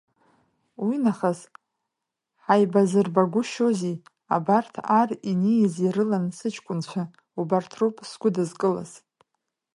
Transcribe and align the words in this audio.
Уи 0.85 0.95
нахыс 1.03 1.39
ҳаибазырбагәшьозеи, 2.43 3.95
абарҭ 4.35 4.73
ар 4.99 5.09
инеиз 5.31 5.73
ирылан 5.85 6.25
сыҷкәынцәа, 6.37 7.03
убарҭ 7.39 7.71
роуп 7.79 7.95
сгәыдызкылаз. 8.09 8.91